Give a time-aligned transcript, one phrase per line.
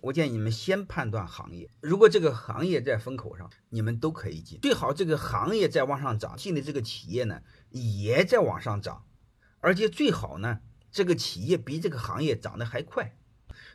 [0.00, 4.60] 我建议你们先判断行业，如果这个行业在风口上，你们都可以进。
[4.60, 7.40] 最好这个行业在往上涨，进的这个企业呢
[7.70, 9.04] 也在往上涨，
[9.58, 10.60] 而且最好呢
[10.92, 13.16] 这个企业比这个行业涨得还快，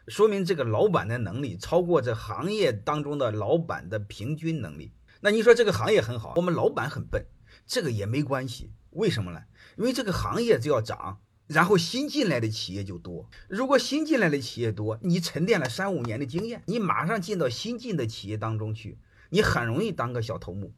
[0.08, 4.94] 说明这个老板的能力超过这行业当中的老板的平均能力。
[5.20, 7.26] 那你说这个行业很好，我们老板很笨，
[7.66, 8.72] 这个也没关系。
[8.92, 9.42] 为什么呢？
[9.78, 11.20] 因为这个行业只要涨。
[11.54, 13.30] 然后新进来的企业就多。
[13.48, 18.98] 如果新进来的企业多，你沉淀了三五年的经验，你马上进到新进的企业当中去，
[19.30, 20.74] 你很容易当个小头目。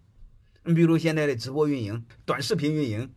[0.66, 3.14] 你比如现在的直播运营、短视频运营，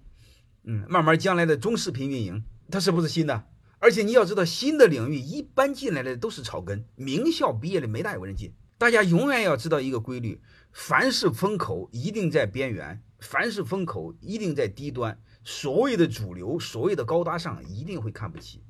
[0.62, 3.44] 嗯，慢慢将来的中视频运营，它是不是新的？
[3.80, 8.52] 而且你要知道，新的领域一般进来的都是草根，名校毕业的没大有人进。
[8.76, 10.40] 大家永远要知道一个规律：
[10.72, 15.20] 凡是风口，一定在边缘；凡是风口，一定在低端。
[15.48, 18.62] 所谓的主流，所谓的高大上，一定会看不起。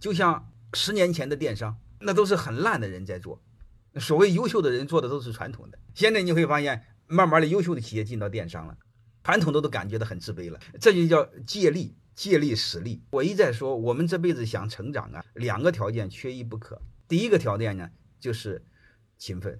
[0.00, 3.42] 就像十年前的电商，那都是很烂的人在做。
[4.00, 5.78] 所谓优秀的人做的都是传统的。
[5.94, 8.78] 现在你会发现，慢慢的优秀的企业进到电商了，
[9.22, 10.58] 传统的都感觉到很自卑了。
[10.80, 13.02] 这就叫借力，借力使力。
[13.10, 16.80] 我一再说，我们这辈子想成长啊，两个条件缺一不可。
[17.06, 18.64] 第一个条件呢，就是
[19.18, 19.52] 勤奋；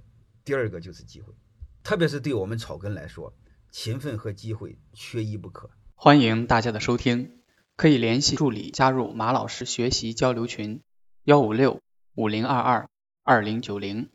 [0.42, 1.34] 第二个就是机会。
[1.83, 3.30] 特别是对我们草根来说，
[3.70, 5.68] 勤奋和机会缺一不可。
[6.05, 7.31] 欢迎大家的收听，
[7.77, 10.81] 可以联系助理加入马老师学习交流群：
[11.22, 11.81] 幺五六
[12.17, 12.89] 五零二二
[13.22, 14.11] 二零九零。